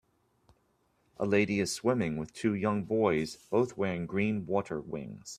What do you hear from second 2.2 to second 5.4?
two young boys both wearing green water wings.